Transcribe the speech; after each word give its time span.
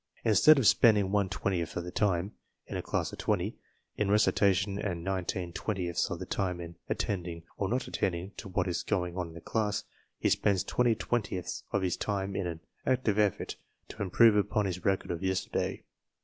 Instead 0.25 0.57
of 0.57 0.65
spending 0.65 1.11
one 1.11 1.29
twentieth 1.29 1.77
of 1.77 1.83
the 1.83 1.91
time 1.91 2.31
(in 2.65 2.75
a 2.75 2.81
class 2.81 3.13
of 3.13 3.19
twenty) 3.19 3.59
in 3.97 4.09
recitation 4.09 4.79
and 4.79 5.03
nineteen 5.03 5.53
twentieths 5.53 6.09
of 6.09 6.17
the 6.17 6.25
time 6.25 6.59
in 6.59 6.75
attending 6.89 7.43
or 7.57 7.69
not 7.69 7.87
attending 7.87 8.31
to 8.35 8.49
what 8.49 8.67
is 8.67 8.81
going 8.81 9.15
on 9.15 9.27
in 9.27 9.33
the 9.35 9.41
class, 9.41 9.83
he 10.17 10.27
spends 10.27 10.63
twenty 10.63 10.95
twentieths 10.95 11.65
of 11.69 11.83
his 11.83 11.97
time 11.97 12.35
in 12.35 12.47
an 12.47 12.61
active 12.83 13.19
effort 13.19 13.57
to 13.89 14.01
improve 14.01 14.35
upon 14.35 14.65
his 14.65 14.83
record 14.83 15.11
of 15.11 15.21
yesterday. 15.21 15.83